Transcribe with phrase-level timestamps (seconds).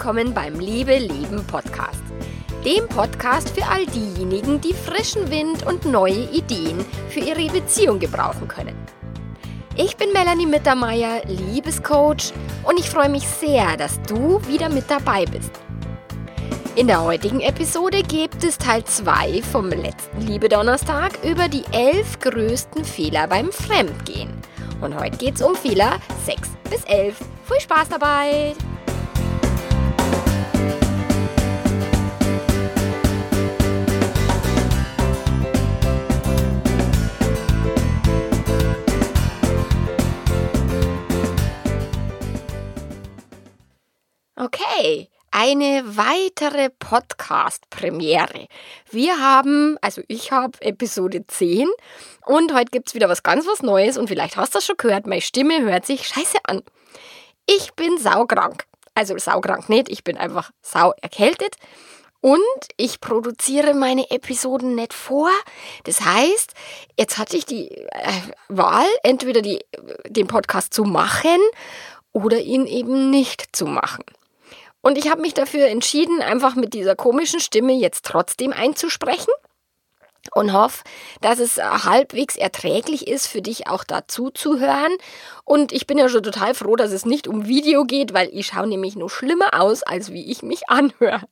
[0.00, 2.02] willkommen beim Liebe Leben Podcast.
[2.64, 8.48] Dem Podcast für all diejenigen, die frischen Wind und neue Ideen für ihre Beziehung gebrauchen
[8.48, 8.74] können.
[9.76, 12.32] Ich bin Melanie Mittermeier, Liebescoach
[12.64, 15.52] und ich freue mich sehr, dass du wieder mit dabei bist.
[16.76, 22.18] In der heutigen Episode gibt es Teil 2 vom letzten Liebe Donnerstag über die elf
[22.20, 24.32] größten Fehler beim Fremdgehen.
[24.80, 27.18] Und heute geht es um Fehler 6 bis 11.
[27.44, 28.54] Viel Spaß dabei!
[44.42, 48.46] Okay, eine weitere Podcast-Premiere.
[48.90, 51.68] Wir haben, also ich habe Episode 10
[52.24, 54.78] und heute gibt es wieder was ganz was Neues und vielleicht hast du das schon
[54.78, 56.62] gehört, meine Stimme hört sich scheiße an.
[57.44, 58.64] Ich bin saukrank.
[58.94, 61.56] Also saukrank nicht, ich bin einfach sau erkältet.
[62.22, 62.40] Und
[62.78, 65.28] ich produziere meine Episoden nicht vor.
[65.84, 66.54] Das heißt,
[66.98, 68.12] jetzt hatte ich die äh,
[68.48, 69.62] Wahl, entweder die,
[70.06, 71.40] den Podcast zu machen
[72.14, 74.02] oder ihn eben nicht zu machen.
[74.82, 79.32] Und ich habe mich dafür entschieden, einfach mit dieser komischen Stimme jetzt trotzdem einzusprechen
[80.34, 80.82] und hoffe,
[81.20, 84.92] dass es halbwegs erträglich ist für dich auch dazu zu hören.
[85.44, 88.48] Und ich bin ja schon total froh, dass es nicht um Video geht, weil ich
[88.48, 91.22] schaue nämlich nur schlimmer aus, als wie ich mich anhöre.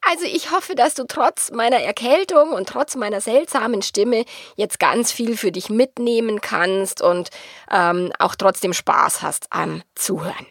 [0.00, 4.24] Also ich hoffe, dass du trotz meiner Erkältung und trotz meiner seltsamen Stimme
[4.56, 7.28] jetzt ganz viel für dich mitnehmen kannst und
[7.70, 10.46] ähm, auch trotzdem Spaß hast am Zuhören.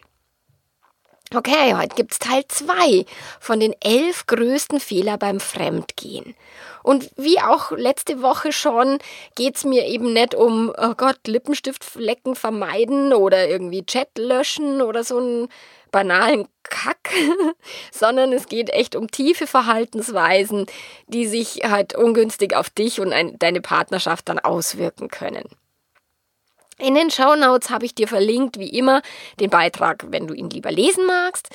[1.34, 3.04] Okay, heute gibt's Teil 2
[3.38, 6.34] von den elf größten Fehler beim Fremdgehen.
[6.82, 8.98] Und wie auch letzte Woche schon,
[9.34, 15.18] geht's mir eben nicht um, oh Gott, Lippenstiftflecken vermeiden oder irgendwie Chat löschen oder so
[15.18, 15.48] einen
[15.90, 17.10] banalen Kack,
[17.92, 20.64] sondern es geht echt um tiefe Verhaltensweisen,
[21.08, 25.44] die sich halt ungünstig auf dich und ein, deine Partnerschaft dann auswirken können.
[26.78, 29.02] In den Show Notes habe ich dir verlinkt, wie immer,
[29.40, 31.48] den Beitrag, wenn du ihn lieber lesen magst.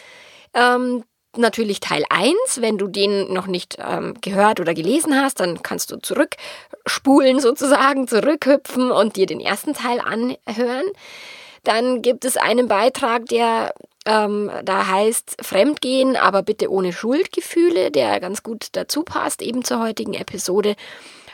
[0.53, 1.03] Ähm,
[1.38, 2.34] natürlich Teil 1.
[2.57, 8.07] Wenn du den noch nicht ähm, gehört oder gelesen hast, dann kannst du zurückspulen sozusagen,
[8.07, 10.85] zurückhüpfen und dir den ersten Teil anhören.
[11.63, 13.73] Dann gibt es einen Beitrag, der
[14.06, 19.79] ähm, da heißt Fremdgehen, aber bitte ohne Schuldgefühle, der ganz gut dazu passt, eben zur
[19.79, 20.75] heutigen Episode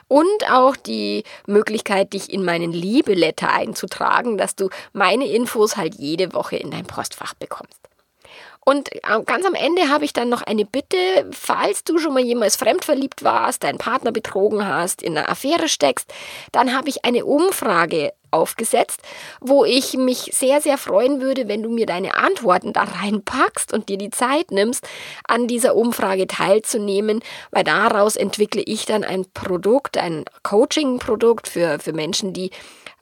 [0.10, 6.34] und auch die Möglichkeit, dich in meinen Liebeletter einzutragen, dass du meine Infos halt jede
[6.34, 7.80] Woche in dein Postfach bekommst.
[8.66, 10.98] Und äh, ganz am Ende habe ich dann noch eine Bitte,
[11.32, 16.14] falls du schon mal jemals fremdverliebt warst, deinen Partner betrogen hast, in einer Affäre steckst,
[16.52, 19.02] dann habe ich eine Umfrage aufgesetzt,
[19.42, 23.90] wo ich mich sehr, sehr freuen würde, wenn du mir deine Antworten da reinpackst und
[23.90, 24.88] dir die Zeit nimmst,
[25.28, 31.94] an dieser Umfrage teilzunehmen, weil daraus entwickle ich dann ein Produkt, ein Coaching-Produkt für, für
[31.94, 32.52] Menschen, die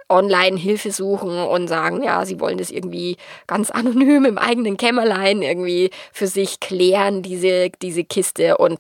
[0.10, 5.42] online Hilfe suchen und sagen, ja, sie wollen das irgendwie ganz anonym im eigenen Kämmerlein
[5.42, 8.80] irgendwie für sich klären, diese, diese Kiste und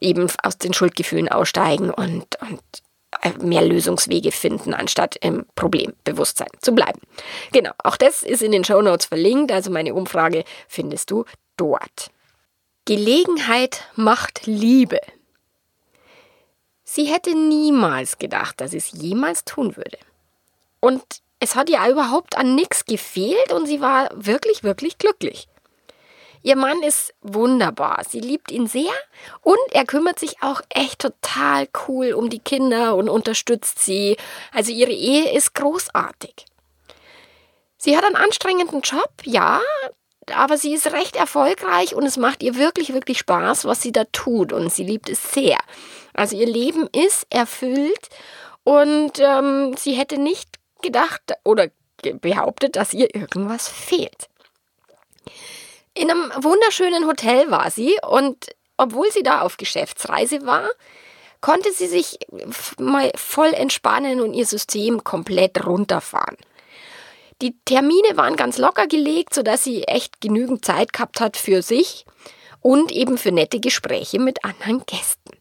[0.00, 2.60] eben aus den Schuldgefühlen aussteigen und, und
[3.40, 7.00] mehr Lösungswege finden, anstatt im Problembewusstsein zu bleiben.
[7.52, 11.24] Genau, auch das ist in den Show Notes verlinkt, also meine Umfrage findest du
[11.56, 12.10] dort.
[12.84, 15.00] Gelegenheit macht Liebe.
[16.84, 19.98] Sie hätte niemals gedacht, dass es jemals tun würde.
[20.80, 21.02] Und
[21.40, 25.48] es hat ihr überhaupt an nichts gefehlt und sie war wirklich, wirklich glücklich.
[26.44, 28.02] Ihr Mann ist wunderbar.
[28.06, 28.92] Sie liebt ihn sehr
[29.40, 34.18] und er kümmert sich auch echt total cool um die Kinder und unterstützt sie.
[34.52, 36.44] Also ihre Ehe ist großartig.
[37.78, 39.62] Sie hat einen anstrengenden Job, ja,
[40.34, 44.04] aber sie ist recht erfolgreich und es macht ihr wirklich, wirklich Spaß, was sie da
[44.12, 45.56] tut und sie liebt es sehr.
[46.12, 48.10] Also ihr Leben ist erfüllt
[48.64, 50.50] und ähm, sie hätte nicht
[50.82, 51.68] gedacht oder
[52.20, 54.28] behauptet, dass ihr irgendwas fehlt.
[55.94, 60.68] In einem wunderschönen Hotel war sie und obwohl sie da auf Geschäftsreise war,
[61.40, 62.18] konnte sie sich
[62.78, 66.36] mal voll entspannen und ihr System komplett runterfahren.
[67.42, 72.06] Die Termine waren ganz locker gelegt, sodass sie echt genügend Zeit gehabt hat für sich
[72.60, 75.38] und eben für nette Gespräche mit anderen Gästen.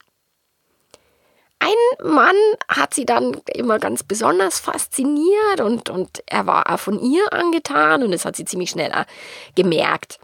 [1.60, 2.36] Ein Mann
[2.68, 8.04] hat sie dann immer ganz besonders fasziniert und, und er war auch von ihr angetan
[8.04, 8.92] und das hat sie ziemlich schnell
[9.56, 10.20] gemerkt.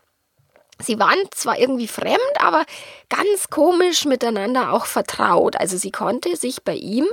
[0.82, 2.66] Sie waren zwar irgendwie fremd, aber
[3.10, 5.58] ganz komisch miteinander auch vertraut.
[5.58, 7.06] Also sie konnte sich bei ihm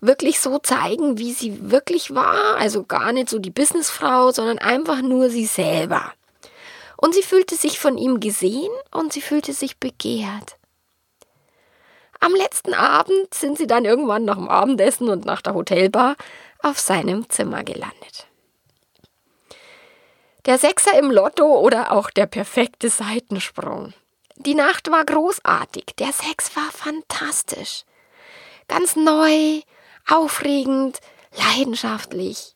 [0.00, 2.56] wirklich so zeigen, wie sie wirklich war.
[2.56, 6.12] Also gar nicht so die Businessfrau, sondern einfach nur sie selber.
[6.96, 10.56] Und sie fühlte sich von ihm gesehen und sie fühlte sich begehrt.
[12.20, 16.16] Am letzten Abend sind sie dann irgendwann nach dem Abendessen und nach der Hotelbar
[16.62, 18.26] auf seinem Zimmer gelandet.
[20.46, 23.92] Der Sechser im Lotto oder auch der perfekte Seitensprung.
[24.36, 27.84] Die Nacht war großartig, der Sex war fantastisch.
[28.68, 29.60] Ganz neu,
[30.08, 31.00] aufregend,
[31.36, 32.54] leidenschaftlich.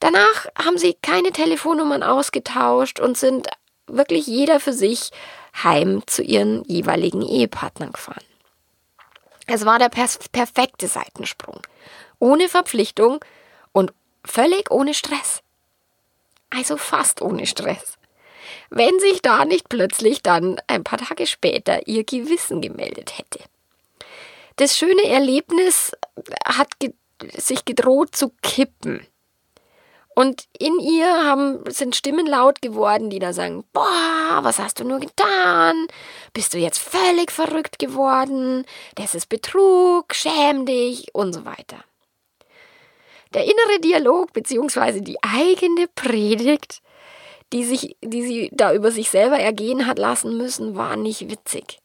[0.00, 3.48] Danach haben sie keine Telefonnummern ausgetauscht und sind
[3.86, 5.10] wirklich jeder für sich
[5.62, 8.24] heim zu ihren jeweiligen Ehepartnern gefahren.
[9.46, 11.60] Es war der perfekte Seitensprung.
[12.18, 13.24] Ohne Verpflichtung
[13.72, 13.92] und
[14.24, 15.42] völlig ohne Stress.
[16.50, 17.98] Also fast ohne Stress.
[18.70, 23.40] Wenn sich da nicht plötzlich dann ein paar Tage später ihr Gewissen gemeldet hätte.
[24.56, 25.92] Das schöne Erlebnis
[26.44, 26.92] hat ge
[27.34, 29.06] sich gedroht zu kippen.
[30.14, 34.84] Und in ihr haben, sind Stimmen laut geworden, die da sagen, boah, was hast du
[34.84, 35.86] nur getan?
[36.32, 38.64] Bist du jetzt völlig verrückt geworden?
[38.94, 41.84] Das ist Betrug, schäm dich und so weiter.
[43.34, 45.00] Der innere Dialog bzw.
[45.00, 46.82] die eigene Predigt,
[47.52, 51.80] die, sich, die sie da über sich selber ergehen hat lassen müssen, war nicht witzig.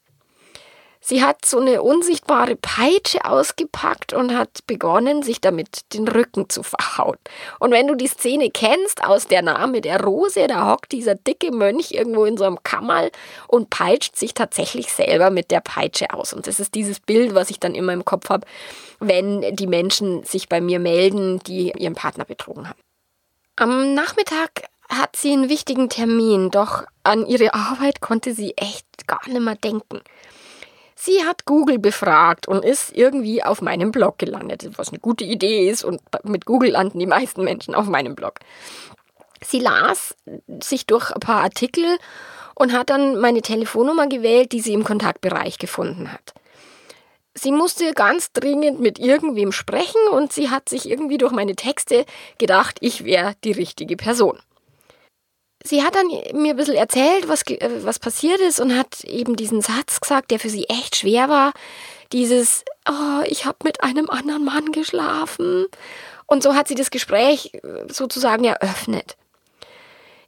[1.04, 6.62] Sie hat so eine unsichtbare Peitsche ausgepackt und hat begonnen, sich damit den Rücken zu
[6.62, 7.18] verhauen.
[7.60, 11.52] Und wenn du die Szene kennst aus der Name der Rose, da hockt dieser dicke
[11.52, 13.12] Mönch irgendwo in so einem Kammerl
[13.48, 16.34] und peitscht sich tatsächlich selber mit der Peitsche aus.
[16.34, 18.46] Und das ist dieses Bild, was ich dann immer im Kopf habe,
[19.00, 22.80] wenn die Menschen sich bei mir melden, die ihren Partner betrogen haben.
[23.56, 24.52] Am Nachmittag
[24.88, 29.56] hat sie einen wichtigen Termin, doch an ihre Arbeit konnte sie echt gar nicht mehr
[29.56, 30.02] denken.
[31.04, 35.68] Sie hat Google befragt und ist irgendwie auf meinem Blog gelandet, was eine gute Idee
[35.68, 38.36] ist und mit Google landen die meisten Menschen auf meinem Blog.
[39.44, 40.16] Sie las
[40.62, 41.98] sich durch ein paar Artikel
[42.54, 46.36] und hat dann meine Telefonnummer gewählt, die sie im Kontaktbereich gefunden hat.
[47.34, 52.06] Sie musste ganz dringend mit irgendwem sprechen und sie hat sich irgendwie durch meine Texte
[52.38, 54.38] gedacht, ich wäre die richtige Person
[55.64, 56.08] sie hat dann
[56.40, 60.32] mir ein bisschen erzählt, was, äh, was passiert ist und hat eben diesen Satz gesagt,
[60.32, 61.54] der für sie echt schwer war.
[62.12, 65.68] Dieses, oh, ich habe mit einem anderen Mann geschlafen.
[66.26, 69.18] Und so hat sie das Gespräch äh, sozusagen eröffnet.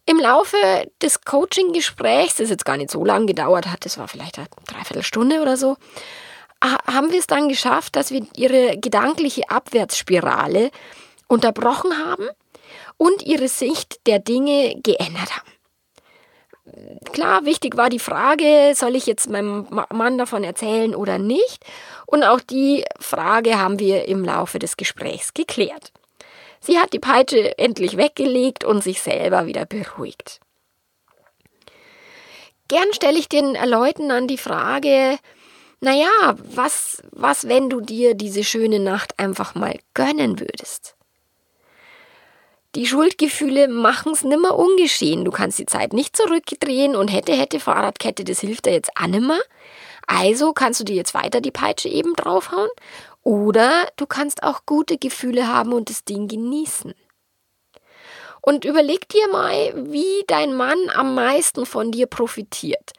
[0.06, 0.58] Im Laufe
[1.02, 5.42] des Coaching-Gesprächs, das jetzt gar nicht so lange gedauert hat, das war vielleicht eine Dreiviertelstunde
[5.42, 5.78] oder so,
[6.62, 10.72] haben wir es dann geschafft, dass wir ihre gedankliche Abwärtsspirale
[11.28, 12.30] unterbrochen haben
[13.04, 15.52] und ihre Sicht der Dinge geändert haben.
[17.12, 21.66] Klar, wichtig war die Frage, soll ich jetzt meinem Mann davon erzählen oder nicht?
[22.06, 25.92] Und auch die Frage haben wir im Laufe des Gesprächs geklärt.
[26.62, 30.40] Sie hat die Peitsche endlich weggelegt und sich selber wieder beruhigt.
[32.70, 35.20] Gern stelle ich den Leuten an die Frage,
[35.82, 40.96] naja, was, was, wenn du dir diese schöne Nacht einfach mal gönnen würdest?
[42.76, 45.26] Die Schuldgefühle machen's nimmer ungeschehen.
[45.26, 49.06] Du kannst die Zeit nicht zurückdrehen und hätte, hätte Fahrradkette, das hilft dir jetzt auch
[49.06, 49.40] nimmer.
[50.08, 52.70] Also kannst du dir jetzt weiter die Peitsche eben draufhauen.
[53.22, 56.96] Oder du kannst auch gute Gefühle haben und das Ding genießen.
[58.42, 62.92] Und überleg dir mal, wie dein Mann am meisten von dir profitiert.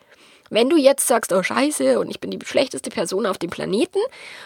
[0.51, 3.99] Wenn du jetzt sagst, oh scheiße, und ich bin die schlechteste Person auf dem Planeten,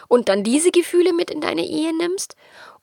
[0.08, 2.34] und dann diese Gefühle mit in deine Ehe nimmst,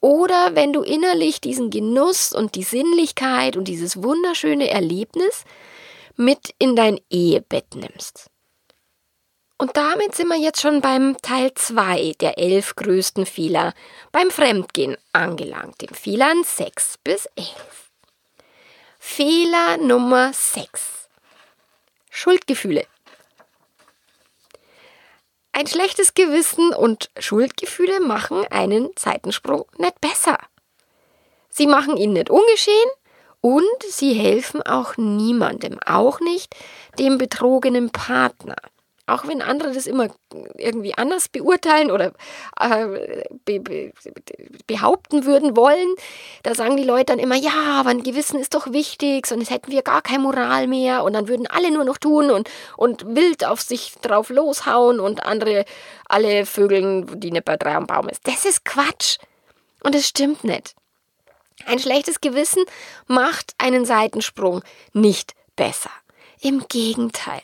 [0.06, 5.46] oder wenn du innerlich diesen Genuss und die Sinnlichkeit und dieses wunderschöne Erlebnis
[6.16, 8.30] mit in dein Ehebett nimmst.
[9.58, 13.74] Und damit sind wir jetzt schon beim Teil 2 der elf größten Fehler
[14.12, 17.50] beim Fremdgehen angelangt, den Fehlern 6 bis 11.
[19.00, 21.10] Fehler Nummer 6.
[22.12, 22.86] Schuldgefühle.
[25.58, 30.38] Ein schlechtes Gewissen und Schuldgefühle machen einen Zeitensprung nicht besser.
[31.50, 32.90] Sie machen ihn nicht ungeschehen
[33.40, 36.54] und sie helfen auch niemandem, auch nicht
[37.00, 38.58] dem betrogenen Partner
[39.08, 40.08] auch wenn andere das immer
[40.58, 42.12] irgendwie anders beurteilen oder
[42.60, 43.94] äh, be, be,
[44.66, 45.94] behaupten würden wollen,
[46.44, 49.72] da sagen die Leute dann immer, ja, aber ein Gewissen ist doch wichtig, sonst hätten
[49.72, 53.46] wir gar keine Moral mehr und dann würden alle nur noch tun und, und wild
[53.46, 55.66] auf sich drauf loshauen und andere
[56.08, 58.28] alle Vögeln, die nicht bei drei am Baum ist.
[58.28, 59.18] Das ist Quatsch.
[59.84, 60.74] Und es stimmt nicht.
[61.68, 62.64] Ein schlechtes Gewissen
[63.08, 65.92] macht einen Seitensprung nicht besser.
[66.42, 67.42] Im Gegenteil.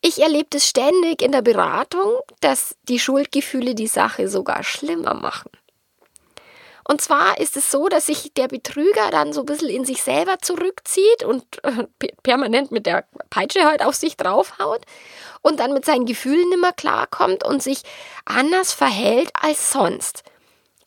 [0.00, 5.50] Ich erlebe es ständig in der Beratung, dass die Schuldgefühle die Sache sogar schlimmer machen.
[6.90, 10.02] Und zwar ist es so, dass sich der Betrüger dann so ein bisschen in sich
[10.02, 11.84] selber zurückzieht und äh,
[12.22, 14.80] permanent mit der Peitsche halt auf sich draufhaut
[15.42, 17.82] und dann mit seinen Gefühlen nicht mehr klarkommt und sich
[18.24, 20.22] anders verhält als sonst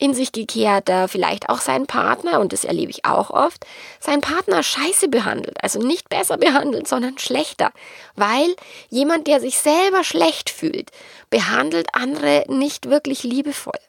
[0.02, 3.68] in sich gekehrter, vielleicht auch seinen Partner, und das erlebe ich auch oft,
[4.00, 5.64] seinen Partner scheiße behandelt.
[5.64, 7.72] Also nicht besser behandelt, sondern schlechter.
[8.16, 8.56] Weil
[8.90, 10.90] jemand, der sich selber schlecht fühlt,
[11.30, 13.80] behandelt andere nicht wirklich liebevoll.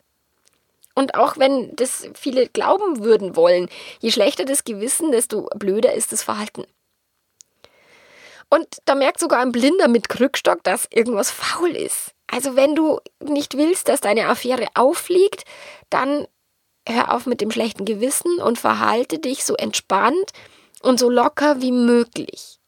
[0.95, 6.13] Und auch wenn das viele glauben würden wollen, je schlechter das Gewissen, desto blöder ist
[6.13, 6.67] das Verhalten.
[8.51, 12.13] Und da merkt sogar ein Blinder mit Krückstock, dass irgendwas faul ist.
[12.33, 15.45] Also wenn du nicht willst, dass deine Affäre auffliegt,
[15.91, 16.27] dann
[16.89, 20.33] hör auf mit dem schlechten Gewissen und verhalte dich so entspannt
[20.81, 22.59] und so locker wie möglich.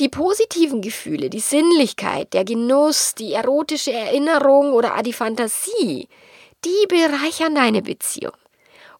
[0.00, 6.08] Die positiven Gefühle, die Sinnlichkeit, der Genuss, die erotische Erinnerung oder die Fantasie,
[6.64, 8.36] die bereichern deine Beziehung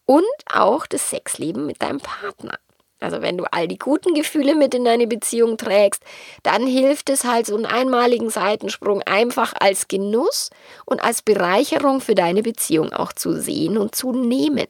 [0.05, 2.57] und auch das Sexleben mit deinem Partner.
[3.05, 6.01] Also wenn du all die guten Gefühle mit in deine Beziehung trägst,
[6.41, 10.49] dann hilft es halt so einen einmaligen Seitensprung einfach als Genuss
[10.85, 14.65] und als Bereicherung für deine Beziehung auch zu sehen und zu nehmen.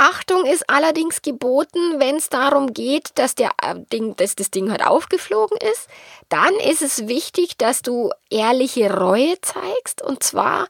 [0.00, 4.70] Achtung ist allerdings geboten, wenn es darum geht, dass, der, äh, Ding, dass das Ding
[4.70, 5.88] halt aufgeflogen ist.
[6.28, 10.00] Dann ist es wichtig, dass du ehrliche Reue zeigst.
[10.00, 10.68] Und zwar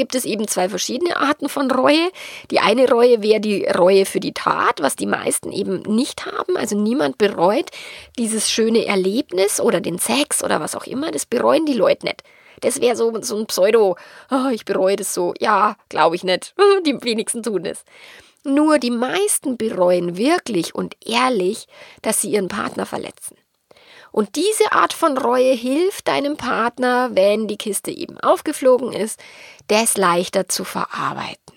[0.00, 2.10] gibt es eben zwei verschiedene Arten von Reue.
[2.50, 6.56] Die eine Reue wäre die Reue für die Tat, was die meisten eben nicht haben.
[6.56, 7.68] Also niemand bereut
[8.18, 11.10] dieses schöne Erlebnis oder den Sex oder was auch immer.
[11.10, 12.22] Das bereuen die Leute nicht.
[12.62, 13.96] Das wäre so, so ein Pseudo,
[14.30, 15.34] oh, ich bereue das so.
[15.38, 16.54] Ja, glaube ich nicht.
[16.86, 17.84] Die wenigsten tun es.
[18.42, 21.66] Nur die meisten bereuen wirklich und ehrlich,
[22.00, 23.36] dass sie ihren Partner verletzen.
[24.12, 29.20] Und diese Art von Reue hilft deinem Partner, wenn die Kiste eben aufgeflogen ist,
[29.68, 31.56] das leichter zu verarbeiten.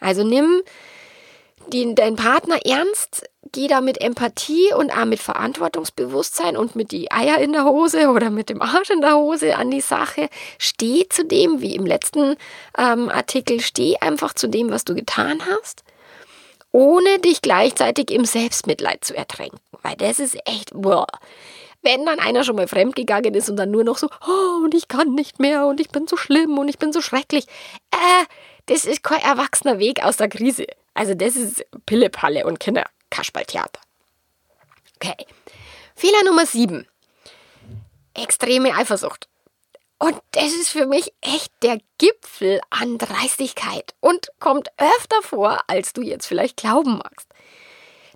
[0.00, 0.62] Also nimm
[1.70, 7.38] deinen Partner ernst, geh da mit Empathie und auch mit Verantwortungsbewusstsein und mit die Eier
[7.38, 10.28] in der Hose oder mit dem Arsch in der Hose an die Sache.
[10.58, 12.36] Steh zu dem, wie im letzten
[12.76, 15.84] ähm, Artikel, steh einfach zu dem, was du getan hast,
[16.72, 19.60] ohne dich gleichzeitig im Selbstmitleid zu ertränken.
[19.82, 21.06] Weil das ist echt, boah.
[21.82, 24.88] Wenn dann einer schon mal fremdgegangen ist und dann nur noch so, oh, und ich
[24.88, 27.46] kann nicht mehr und ich bin so schlimm und ich bin so schrecklich.
[27.90, 28.24] Äh,
[28.66, 30.66] das ist kein erwachsener Weg aus der Krise.
[30.94, 33.80] Also das ist Pillepalle und Kinderkasperltheater.
[34.96, 35.26] Okay.
[35.96, 36.86] Fehler Nummer 7.
[38.14, 39.28] Extreme Eifersucht.
[40.02, 45.92] Und das ist für mich echt der Gipfel an Dreistigkeit und kommt öfter vor, als
[45.92, 47.28] du jetzt vielleicht glauben magst.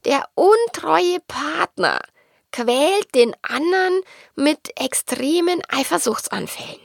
[0.07, 2.01] Der untreue Partner
[2.53, 4.01] quält den anderen
[4.35, 6.81] mit extremen Eifersuchtsanfällen.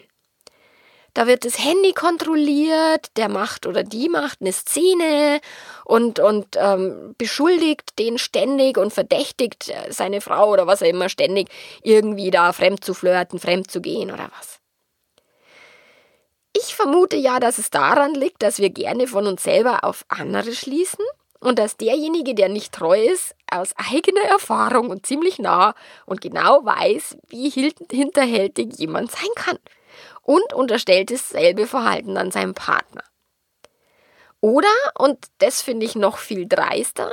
[1.13, 5.39] Da wird das Handy kontrolliert, der macht oder die macht eine Szene
[5.85, 11.07] und, und ähm, beschuldigt den ständig und verdächtigt äh, seine Frau oder was er immer
[11.07, 11.49] ständig
[11.83, 14.58] irgendwie da fremd zu flirten, fremd zu gehen oder was.
[16.61, 20.53] Ich vermute ja, dass es daran liegt, dass wir gerne von uns selber auf andere
[20.53, 21.05] schließen
[21.39, 25.73] und dass derjenige, der nicht treu ist, aus eigener Erfahrung und ziemlich nah
[26.05, 29.57] und genau weiß, wie hinterhältig jemand sein kann
[30.23, 33.03] und unterstellt dasselbe Verhalten an seinem Partner.
[34.41, 37.11] Oder, und das finde ich noch viel dreister,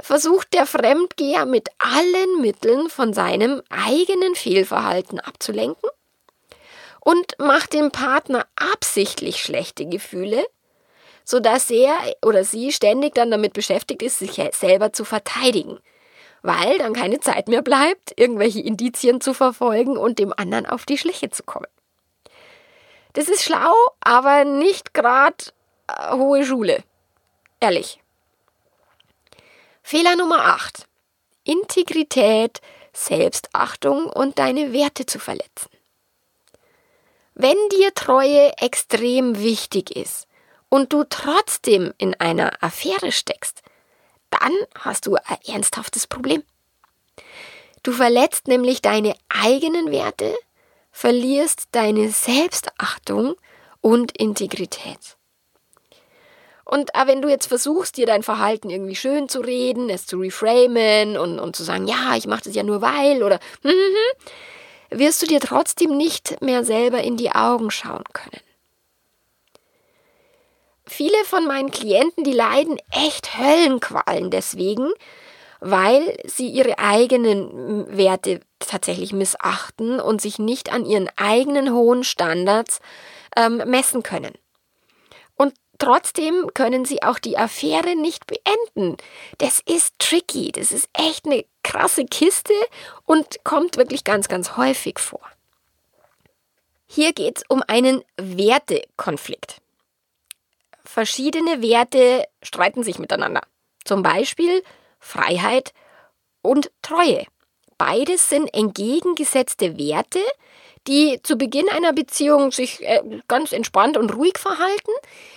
[0.00, 5.88] versucht der Fremdgeher mit allen Mitteln von seinem eigenen Fehlverhalten abzulenken
[7.08, 10.44] und macht dem Partner absichtlich schlechte Gefühle,
[11.24, 15.78] sodass er oder sie ständig dann damit beschäftigt ist, sich selber zu verteidigen,
[16.42, 20.98] weil dann keine Zeit mehr bleibt, irgendwelche Indizien zu verfolgen und dem anderen auf die
[20.98, 21.68] Schliche zu kommen.
[23.14, 25.46] Das ist schlau, aber nicht gerade
[25.86, 26.84] äh, hohe Schule.
[27.58, 28.02] Ehrlich.
[29.82, 30.86] Fehler Nummer 8.
[31.44, 32.60] Integrität,
[32.92, 35.70] Selbstachtung und deine Werte zu verletzen.
[37.38, 40.28] Wenn dir Treue extrem wichtig ist,
[40.68, 43.62] und du trotzdem in einer Affäre steckst,
[44.30, 46.42] dann hast du ein ernsthaftes Problem.
[47.82, 50.34] Du verletzt nämlich deine eigenen Werte,
[50.92, 53.36] verlierst deine Selbstachtung
[53.80, 55.16] und Integrität.
[56.64, 60.18] Und auch wenn du jetzt versuchst, dir dein Verhalten irgendwie schön zu reden, es zu
[60.18, 63.94] reframen und, und zu sagen, ja, ich mache das ja nur weil oder hm, hm,
[63.94, 64.32] hm,
[64.90, 68.40] wirst du dir trotzdem nicht mehr selber in die Augen schauen können
[70.88, 74.88] viele von meinen Klienten, die leiden echt Höllenqualen deswegen,
[75.60, 82.80] weil sie ihre eigenen Werte tatsächlich missachten und sich nicht an ihren eigenen hohen Standards
[83.36, 84.32] ähm, messen können.
[85.78, 88.96] Trotzdem können sie auch die Affäre nicht beenden.
[89.38, 92.52] Das ist tricky, das ist echt eine krasse Kiste
[93.04, 95.20] und kommt wirklich ganz, ganz häufig vor.
[96.88, 99.60] Hier geht es um einen Wertekonflikt.
[100.84, 103.42] Verschiedene Werte streiten sich miteinander.
[103.84, 104.64] Zum Beispiel
[104.98, 105.72] Freiheit
[106.42, 107.24] und Treue.
[107.76, 110.20] Beides sind entgegengesetzte Werte,
[110.86, 114.92] die zu Beginn einer Beziehung sich äh, ganz entspannt und ruhig verhalten.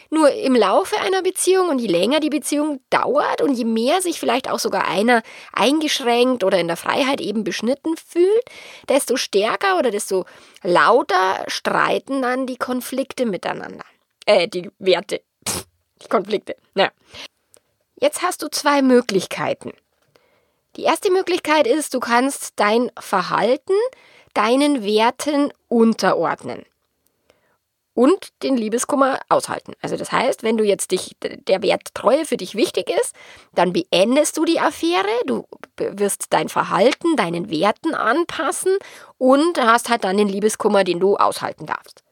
[0.10, 4.20] Nur im Laufe einer Beziehung und je länger die Beziehung dauert und je mehr sich
[4.20, 8.44] vielleicht auch sogar einer eingeschränkt oder in der Freiheit eben beschnitten fühlt,
[8.90, 10.26] desto stärker oder desto
[10.64, 13.86] lauter streiten dann die Konflikte miteinander.
[14.26, 15.22] Äh, die Werte.
[16.02, 16.58] die Konflikte.
[16.76, 16.92] Ja.
[17.96, 19.74] Jetzt hast du zwei Möglichkeiten.
[20.76, 23.74] Die erste Möglichkeit ist, du kannst dein Verhalten
[24.34, 26.66] deinen Werten unterordnen
[27.94, 29.74] und den Liebeskummer aushalten.
[29.82, 33.14] Also das heißt, wenn du jetzt dich der Wert Treue für dich wichtig ist,
[33.54, 35.46] dann beendest du die Affäre, du
[35.78, 38.78] wirst dein Verhalten deinen Werten anpassen
[39.18, 42.04] und hast halt dann den Liebeskummer, den du aushalten darfst.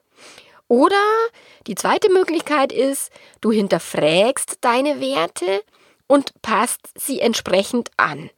[0.67, 1.01] Oder
[1.65, 3.11] die zweite Möglichkeit ist,
[3.41, 5.63] du hinterfragst deine Werte
[6.07, 8.29] und passt sie entsprechend an.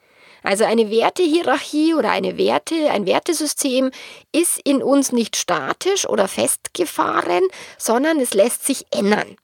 [0.44, 3.92] Also eine Wertehierarchie oder eine Werte, ein Wertesystem
[4.32, 7.44] ist in uns nicht statisch oder festgefahren,
[7.78, 9.36] sondern es lässt sich ändern.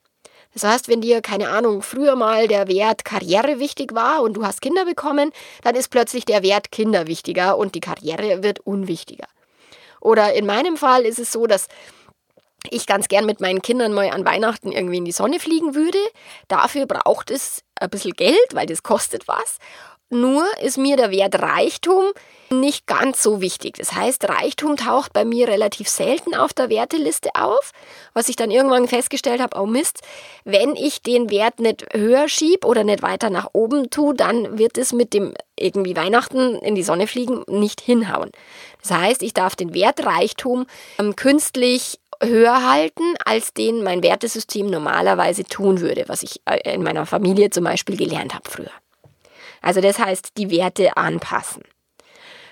[0.54, 4.44] Das heißt, wenn dir, keine Ahnung, früher mal der Wert Karriere wichtig war und du
[4.44, 9.28] hast Kinder bekommen, dann ist plötzlich der Wert Kinder wichtiger und die Karriere wird unwichtiger.
[10.02, 11.68] Oder in meinem Fall ist es so, dass
[12.72, 16.00] ich ganz gern mit meinen Kindern mal an Weihnachten irgendwie in die Sonne fliegen würde.
[16.48, 19.58] Dafür braucht es ein bisschen Geld, weil das kostet was.
[20.10, 22.06] Nur ist mir der Wert Reichtum
[22.50, 23.76] nicht ganz so wichtig.
[23.78, 27.72] Das heißt, Reichtum taucht bei mir relativ selten auf der Werteliste auf,
[28.14, 30.02] was ich dann irgendwann festgestellt habe, oh Mist,
[30.46, 34.78] wenn ich den Wert nicht höher schieb oder nicht weiter nach oben tue, dann wird
[34.78, 38.32] es mit dem irgendwie Weihnachten in die Sonne fliegen nicht hinhauen.
[38.82, 40.68] Das heißt, ich darf den Wert Reichtum
[41.00, 46.82] ähm, künstlich höher halten, als den mein Wertesystem normalerweise tun würde, was ich äh, in
[46.82, 48.72] meiner Familie zum Beispiel gelernt habe früher.
[49.68, 51.62] Also das heißt, die Werte anpassen.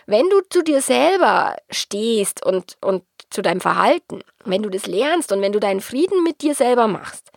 [0.06, 5.32] Wenn du zu dir selber stehst und, und zu deinem Verhalten, wenn du das lernst
[5.32, 7.32] und wenn du deinen Frieden mit dir selber machst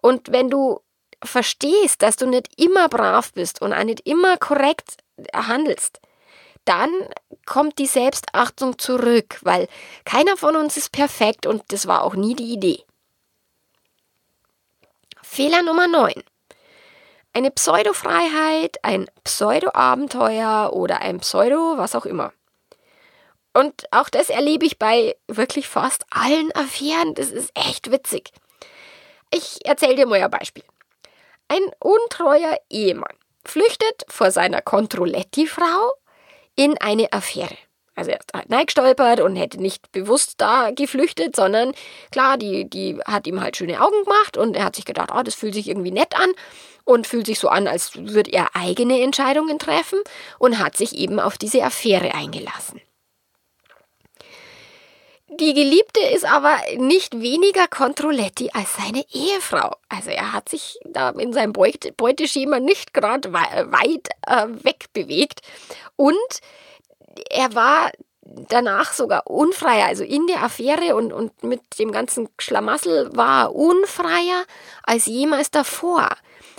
[0.00, 0.78] und wenn du
[1.24, 4.98] verstehst, dass du nicht immer brav bist und auch nicht immer korrekt
[5.34, 5.98] handelst,
[6.64, 6.90] dann
[7.46, 9.66] kommt die Selbstachtung zurück, weil
[10.04, 12.84] keiner von uns ist perfekt und das war auch nie die Idee.
[15.20, 16.12] Fehler Nummer 9
[17.32, 22.32] eine Pseudo-Freiheit, ein Pseudo-Abenteuer oder ein Pseudo, was auch immer.
[23.52, 27.14] Und auch das erlebe ich bei wirklich fast allen Affären.
[27.14, 28.30] Das ist echt witzig.
[29.32, 30.64] Ich erzähle dir mal ein Beispiel.
[31.48, 33.14] Ein untreuer Ehemann
[33.44, 35.92] flüchtet vor seiner Controletti-Frau
[36.54, 37.56] in eine Affäre.
[37.96, 41.72] Also er ist halt neigstolpert und hätte nicht bewusst da geflüchtet, sondern
[42.12, 45.22] klar, die, die hat ihm halt schöne Augen gemacht und er hat sich gedacht, oh,
[45.22, 46.30] das fühlt sich irgendwie nett an
[46.90, 50.00] und fühlt sich so an, als würde er eigene Entscheidungen treffen
[50.38, 52.80] und hat sich eben auf diese Affäre eingelassen.
[55.28, 59.76] Die Geliebte ist aber nicht weniger Controletti als seine Ehefrau.
[59.88, 65.42] Also er hat sich da in seinem Beute Beuteschema nicht gerade weit äh, wegbewegt.
[65.94, 66.16] Und
[67.30, 67.92] er war
[68.48, 73.54] danach sogar unfreier, also in der Affäre und, und mit dem ganzen Schlamassel war er
[73.54, 74.44] unfreier
[74.82, 76.08] als jemals davor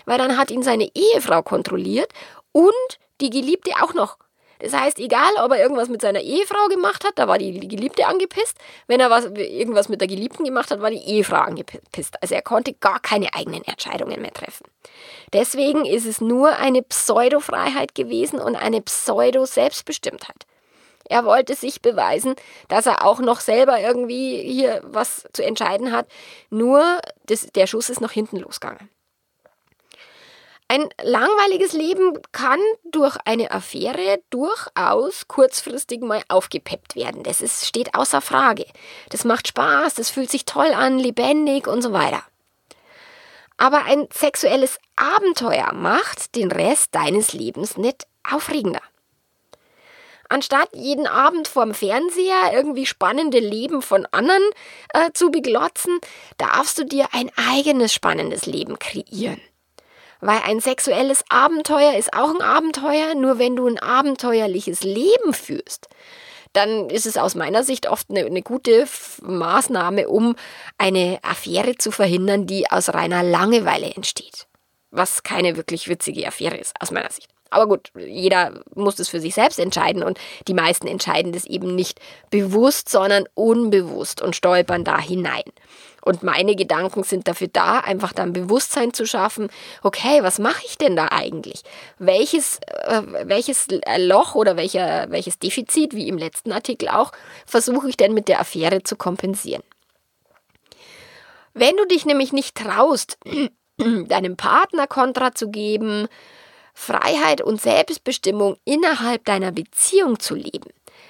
[0.05, 2.11] weil dann hat ihn seine Ehefrau kontrolliert
[2.51, 4.17] und die Geliebte auch noch.
[4.61, 8.05] Das heißt, egal, ob er irgendwas mit seiner Ehefrau gemacht hat, da war die Geliebte
[8.05, 8.57] angepisst.
[8.85, 12.21] Wenn er was, irgendwas mit der Geliebten gemacht hat, war die Ehefrau angepisst.
[12.21, 14.65] Also er konnte gar keine eigenen Entscheidungen mehr treffen.
[15.33, 20.45] Deswegen ist es nur eine Pseudo-Freiheit gewesen und eine Pseudo-Selbstbestimmtheit.
[21.09, 22.35] Er wollte sich beweisen,
[22.67, 26.07] dass er auch noch selber irgendwie hier was zu entscheiden hat.
[26.51, 28.89] Nur das, der Schuss ist nach hinten losgegangen.
[30.73, 37.23] Ein langweiliges Leben kann durch eine Affäre durchaus kurzfristig mal aufgepeppt werden.
[37.23, 38.65] Das ist, steht außer Frage.
[39.09, 42.23] Das macht Spaß, das fühlt sich toll an, lebendig und so weiter.
[43.57, 48.81] Aber ein sexuelles Abenteuer macht den Rest deines Lebens nicht aufregender.
[50.29, 54.49] Anstatt jeden Abend vorm Fernseher irgendwie spannende Leben von anderen
[54.93, 55.99] äh, zu beglotzen,
[56.37, 59.41] darfst du dir ein eigenes spannendes Leben kreieren.
[60.21, 65.87] Weil ein sexuelles Abenteuer ist auch ein Abenteuer, nur wenn du ein abenteuerliches Leben führst,
[66.53, 68.85] dann ist es aus meiner Sicht oft eine, eine gute
[69.21, 70.35] Maßnahme, um
[70.77, 74.47] eine Affäre zu verhindern, die aus reiner Langeweile entsteht.
[74.91, 77.29] Was keine wirklich witzige Affäre ist, aus meiner Sicht.
[77.49, 81.75] Aber gut, jeder muss das für sich selbst entscheiden und die meisten entscheiden das eben
[81.75, 85.43] nicht bewusst, sondern unbewusst und stolpern da hinein.
[86.03, 89.49] Und meine Gedanken sind dafür da, einfach dann Bewusstsein zu schaffen,
[89.83, 91.61] okay, was mache ich denn da eigentlich?
[91.99, 97.11] Welches, äh, welches Loch oder welcher, welches Defizit, wie im letzten Artikel auch,
[97.45, 99.63] versuche ich denn mit der Affäre zu kompensieren?
[101.53, 103.17] Wenn du dich nämlich nicht traust,
[103.77, 106.07] deinem Partner Kontra zu geben,
[106.73, 110.69] Freiheit und Selbstbestimmung innerhalb deiner Beziehung zu leben,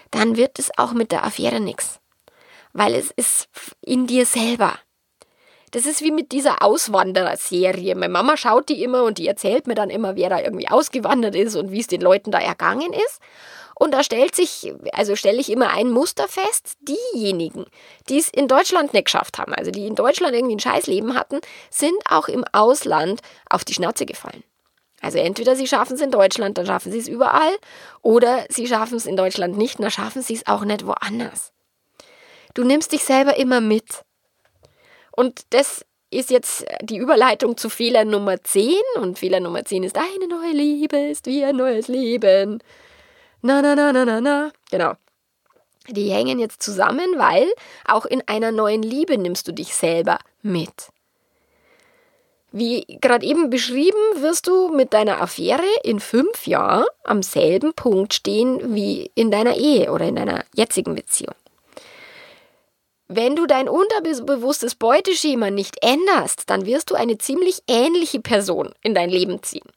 [0.10, 1.99] dann wird es auch mit der Affäre nichts.
[2.73, 3.47] Weil es ist
[3.81, 4.79] in dir selber.
[5.71, 7.95] Das ist wie mit dieser Auswanderer-Serie.
[7.95, 11.34] Meine Mama schaut die immer und die erzählt mir dann immer, wer da irgendwie ausgewandert
[11.34, 13.21] ist und wie es den Leuten da ergangen ist.
[13.81, 17.65] Und da stellt sich, also stelle ich immer ein Muster fest, diejenigen,
[18.10, 21.39] die es in Deutschland nicht geschafft haben, also die in Deutschland irgendwie ein Scheißleben hatten,
[21.71, 24.43] sind auch im Ausland auf die Schnauze gefallen.
[25.01, 27.57] Also entweder sie schaffen es in Deutschland, dann schaffen sie es überall,
[28.03, 31.51] oder sie schaffen es in Deutschland nicht, dann schaffen sie es auch nicht woanders.
[32.53, 34.03] Du nimmst dich selber immer mit.
[35.11, 38.73] Und das ist jetzt die Überleitung zu Fehler Nummer 10.
[38.97, 42.61] Und Fehler Nummer 10 ist, eine neue Liebe ist wie ein neues Leben.
[43.41, 44.51] Na, na, na, na, na, na.
[44.69, 44.93] Genau.
[45.87, 47.51] Die hängen jetzt zusammen, weil
[47.85, 50.89] auch in einer neuen Liebe nimmst du dich selber mit.
[52.51, 58.13] Wie gerade eben beschrieben, wirst du mit deiner Affäre in fünf Jahren am selben Punkt
[58.13, 61.35] stehen wie in deiner Ehe oder in deiner jetzigen Beziehung.
[63.13, 68.95] Wenn du dein unterbewusstes Beuteschema nicht änderst, dann wirst du eine ziemlich ähnliche Person in
[68.95, 69.69] dein Leben ziehen.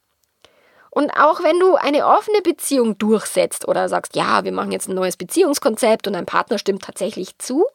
[0.90, 4.94] Und auch wenn du eine offene Beziehung durchsetzt oder sagst, ja, wir machen jetzt ein
[4.94, 7.66] neues Beziehungskonzept und dein Partner stimmt tatsächlich zu,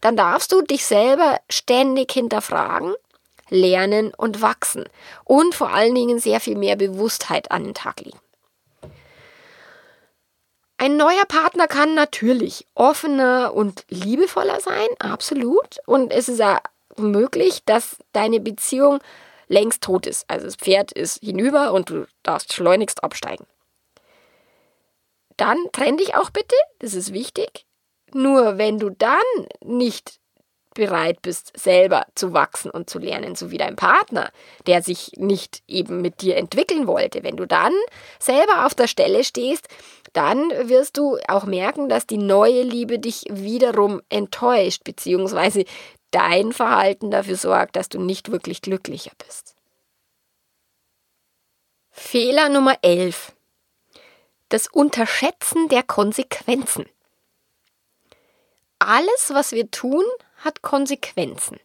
[0.00, 2.92] dann darfst du dich selber ständig hinterfragen
[3.48, 4.86] lernen und wachsen
[5.22, 8.18] und vor allen Dingen sehr viel mehr Bewusstheit an den Tag legen.
[10.78, 15.78] Ein neuer Partner kann natürlich offener und liebevoller sein, absolut.
[15.86, 16.60] Und es ist ja
[16.96, 19.00] möglich, dass deine Beziehung
[19.48, 20.28] längst tot ist.
[20.28, 23.46] Also das Pferd ist hinüber und du darfst schleunigst absteigen.
[25.36, 27.66] Dann trenn dich auch bitte, das ist wichtig.
[28.12, 29.18] Nur wenn du dann
[29.62, 30.18] nicht
[30.76, 34.30] bereit bist, selber zu wachsen und zu lernen, so wie dein Partner,
[34.66, 37.22] der sich nicht eben mit dir entwickeln wollte.
[37.22, 37.72] Wenn du dann
[38.20, 39.68] selber auf der Stelle stehst,
[40.16, 45.66] dann wirst du auch merken, dass die neue Liebe dich wiederum enttäuscht, beziehungsweise
[46.10, 49.54] dein Verhalten dafür sorgt, dass du nicht wirklich glücklicher bist.
[51.90, 53.32] Fehler Nummer 11.
[54.48, 56.86] Das Unterschätzen der Konsequenzen.
[58.78, 60.04] Alles, was wir tun,
[60.38, 61.60] hat Konsequenzen.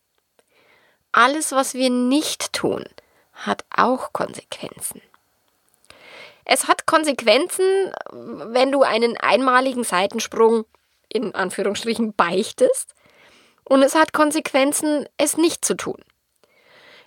[1.13, 2.83] Alles, was wir nicht tun,
[3.33, 5.01] hat auch Konsequenzen.
[6.53, 10.65] Es hat Konsequenzen, wenn du einen einmaligen Seitensprung
[11.07, 12.93] in Anführungsstrichen beichtest.
[13.63, 16.03] Und es hat Konsequenzen, es nicht zu tun.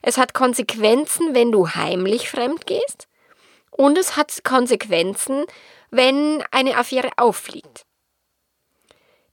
[0.01, 3.07] Es hat Konsequenzen, wenn du heimlich fremd gehst.
[3.71, 5.45] Und es hat Konsequenzen,
[5.91, 7.85] wenn eine Affäre auffliegt.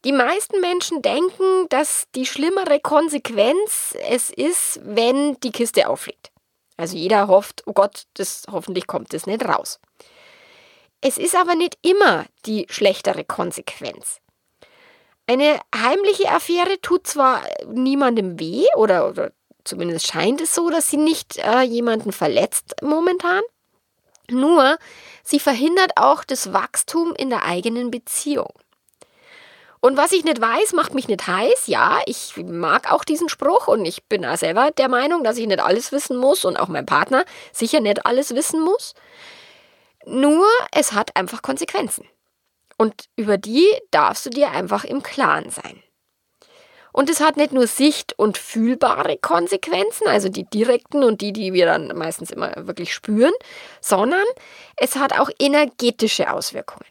[0.04, 6.32] Die meisten Menschen denken, dass die schlimmere Konsequenz es ist, wenn die Kiste auffliegt.
[6.78, 9.80] Also jeder hofft, oh Gott, das, hoffentlich kommt das nicht raus.
[11.02, 14.22] Es ist aber nicht immer die schlechtere Konsequenz.
[15.28, 19.32] Eine heimliche Affäre tut zwar niemandem weh oder, oder
[19.64, 23.42] zumindest scheint es so, dass sie nicht äh, jemanden verletzt momentan.
[24.30, 24.78] Nur
[25.24, 28.52] sie verhindert auch das Wachstum in der eigenen Beziehung.
[29.84, 31.66] Und was ich nicht weiß, macht mich nicht heiß.
[31.66, 35.48] Ja, ich mag auch diesen Spruch und ich bin auch selber der Meinung, dass ich
[35.48, 38.94] nicht alles wissen muss und auch mein Partner sicher nicht alles wissen muss.
[40.06, 42.08] Nur es hat einfach Konsequenzen.
[42.78, 45.82] Und über die darfst du dir einfach im Klaren sein.
[46.94, 51.54] Und es hat nicht nur sicht- und fühlbare Konsequenzen, also die direkten und die, die
[51.54, 53.34] wir dann meistens immer wirklich spüren,
[53.80, 54.26] sondern
[54.76, 56.91] es hat auch energetische Auswirkungen.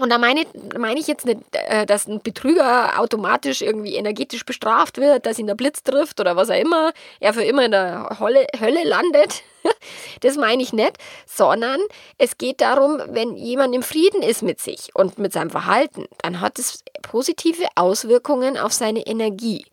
[0.00, 0.46] Und da meine,
[0.78, 5.46] meine ich jetzt nicht, äh, dass ein Betrüger automatisch irgendwie energetisch bestraft wird, dass ihn
[5.46, 9.42] der Blitz trifft oder was auch immer, er für immer in der Hölle, Hölle landet.
[10.20, 10.92] Das meine ich nicht,
[11.26, 11.80] sondern
[12.16, 16.40] es geht darum, wenn jemand im Frieden ist mit sich und mit seinem Verhalten, dann
[16.40, 19.66] hat es positive Auswirkungen auf seine Energie.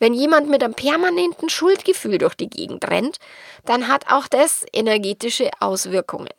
[0.00, 3.18] Wenn jemand mit einem permanenten Schuldgefühl durch die Gegend rennt,
[3.64, 6.30] dann hat auch das energetische Auswirkungen.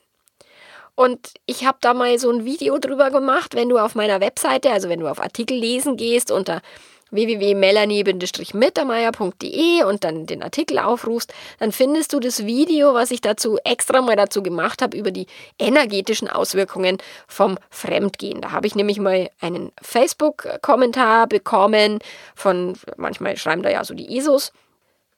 [1.02, 4.70] Und ich habe da mal so ein Video drüber gemacht, wenn du auf meiner Webseite,
[4.70, 6.62] also wenn du auf Artikel lesen gehst unter
[7.10, 14.04] www.melanie-mittermeier.de und dann den Artikel aufrufst, dann findest du das Video, was ich dazu extra
[14.04, 15.26] mal dazu gemacht habe über die
[15.58, 18.40] energetischen Auswirkungen vom Fremdgehen.
[18.40, 21.98] Da habe ich nämlich mal einen Facebook-Kommentar bekommen
[22.36, 24.54] von, manchmal schreiben da ja so die ESOs,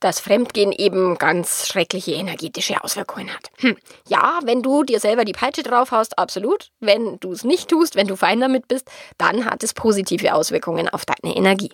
[0.04, 3.50] dass Fremdgehen eben ganz schreckliche energetische Auswirkungen hat.
[3.60, 3.78] Hm.
[4.08, 6.72] Ja, wenn du dir selber die Peitsche drauf hast, absolut.
[6.80, 10.90] Wenn du es nicht tust, wenn du fein damit bist, dann hat es positive Auswirkungen
[10.90, 11.72] auf deine Energie.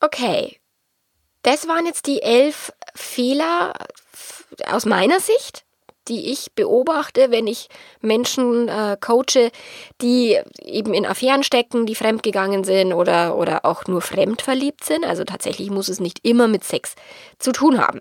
[0.00, 0.58] Okay,
[1.42, 3.72] das waren jetzt die elf Fehler
[4.70, 5.65] aus meiner Sicht,
[6.08, 7.68] die ich beobachte, wenn ich
[8.00, 9.50] Menschen äh, coache,
[10.00, 15.04] die eben in Affären stecken, die fremdgegangen sind oder, oder auch nur fremdverliebt sind.
[15.04, 16.94] Also tatsächlich muss es nicht immer mit Sex
[17.38, 18.00] zu tun haben,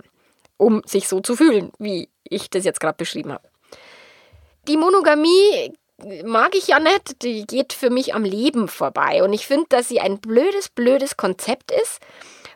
[0.58, 3.48] um sich so zu fühlen, wie ich das jetzt gerade beschrieben habe.
[4.68, 5.74] Die Monogamie
[6.26, 9.24] mag ich ja nicht, die geht für mich am Leben vorbei.
[9.24, 12.00] Und ich finde, dass sie ein blödes, blödes Konzept ist,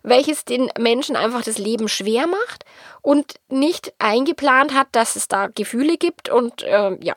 [0.04, 2.66] welches den Menschen einfach das Leben schwer macht
[3.02, 6.30] und nicht eingeplant hat, dass es da Gefühle gibt.
[6.30, 7.16] Und äh, ja,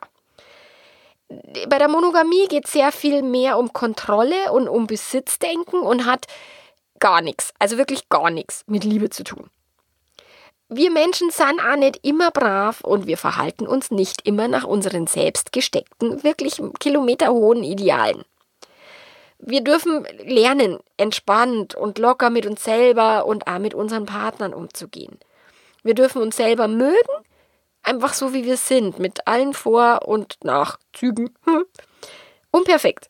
[1.67, 6.27] bei der Monogamie geht es sehr viel mehr um Kontrolle und um Besitzdenken und hat
[6.99, 9.49] gar nichts, also wirklich gar nichts mit Liebe zu tun.
[10.69, 15.05] Wir Menschen sind auch nicht immer brav und wir verhalten uns nicht immer nach unseren
[15.07, 18.23] selbst gesteckten, wirklich kilometerhohen Idealen.
[19.45, 25.19] Wir dürfen lernen, entspannt und locker mit uns selber und auch mit unseren Partnern umzugehen.
[25.83, 26.95] Wir dürfen uns selber mögen,
[27.81, 31.29] einfach so wie wir sind, mit allen Vor- und Nachzügen.
[32.51, 33.09] Unperfekt.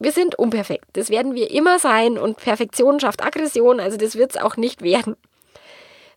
[0.00, 0.86] Wir sind unperfekt.
[0.94, 4.82] Das werden wir immer sein und Perfektion schafft Aggression, also das wird es auch nicht
[4.82, 5.16] werden.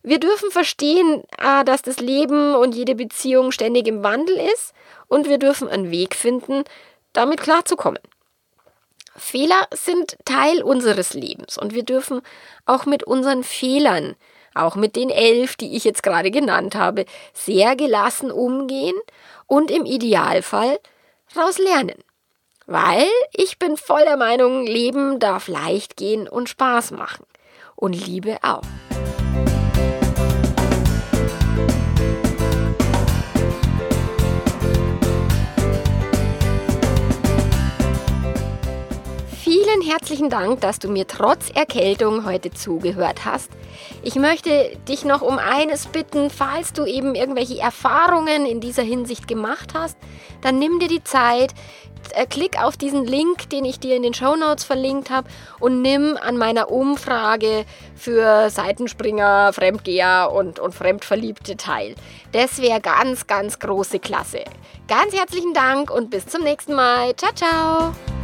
[0.02, 4.72] Wir dürfen verstehen, ah, dass das Leben und jede Beziehung ständig im Wandel ist
[5.06, 6.64] und wir dürfen einen Weg finden,
[7.12, 8.00] damit klarzukommen.
[9.18, 12.22] Fehler sind Teil unseres Lebens und wir dürfen
[12.66, 14.16] auch mit unseren Fehlern,
[14.54, 17.04] auch mit den elf, die ich jetzt gerade genannt habe,
[17.34, 18.96] sehr gelassen umgehen
[19.46, 20.78] und im Idealfall
[21.34, 22.02] daraus lernen.
[22.66, 27.24] Weil ich bin voll der Meinung, Leben darf leicht gehen und Spaß machen.
[27.76, 28.62] Und Liebe auch.
[39.68, 43.50] Vielen herzlichen Dank, dass du mir trotz Erkältung heute zugehört hast.
[44.02, 49.28] Ich möchte dich noch um eines bitten, falls du eben irgendwelche Erfahrungen in dieser Hinsicht
[49.28, 49.98] gemacht hast,
[50.40, 51.52] dann nimm dir die Zeit,
[52.14, 55.28] äh, klick auf diesen Link, den ich dir in den Show Notes verlinkt habe
[55.60, 61.94] und nimm an meiner Umfrage für Seitenspringer, Fremdgeher und, und Fremdverliebte teil.
[62.32, 64.44] Das wäre ganz, ganz große Klasse.
[64.86, 67.14] Ganz herzlichen Dank und bis zum nächsten Mal.
[67.16, 68.17] Ciao, ciao.